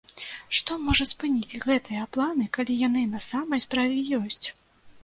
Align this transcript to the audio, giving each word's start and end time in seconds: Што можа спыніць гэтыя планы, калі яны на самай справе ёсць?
Што 0.59 0.77
можа 0.85 1.07
спыніць 1.11 1.59
гэтыя 1.67 2.09
планы, 2.17 2.49
калі 2.59 2.79
яны 2.87 3.05
на 3.15 3.23
самай 3.31 3.65
справе 3.69 4.05
ёсць? 4.25 4.43